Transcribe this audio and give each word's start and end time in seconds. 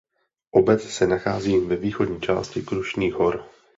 Obec 0.51 0.81
se 0.89 1.07
nachází 1.07 1.57
ve 1.59 1.75
východní 1.75 2.21
části 2.21 2.61
Krušných 2.61 3.13
hor. 3.13 3.45